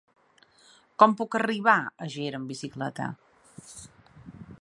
Com 1.01 1.13
puc 1.19 1.37
arribar 1.39 1.75
a 2.05 2.09
Ger 2.13 2.31
amb 2.39 2.53
bicicleta? 2.53 3.11